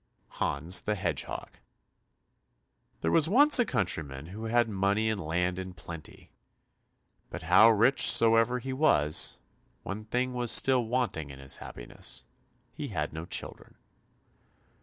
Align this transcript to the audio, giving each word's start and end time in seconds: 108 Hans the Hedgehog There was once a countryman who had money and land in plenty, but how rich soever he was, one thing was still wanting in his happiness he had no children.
108 0.29 0.39
Hans 0.63 0.81
the 0.81 0.95
Hedgehog 0.95 1.51
There 3.01 3.11
was 3.11 3.29
once 3.29 3.59
a 3.59 3.65
countryman 3.65 4.25
who 4.25 4.45
had 4.45 4.67
money 4.67 5.11
and 5.11 5.21
land 5.23 5.59
in 5.59 5.75
plenty, 5.75 6.31
but 7.29 7.43
how 7.43 7.69
rich 7.69 8.09
soever 8.09 8.57
he 8.57 8.73
was, 8.73 9.37
one 9.83 10.05
thing 10.05 10.33
was 10.33 10.51
still 10.51 10.83
wanting 10.85 11.29
in 11.29 11.37
his 11.37 11.57
happiness 11.57 12.23
he 12.73 12.87
had 12.87 13.13
no 13.13 13.27
children. 13.27 13.75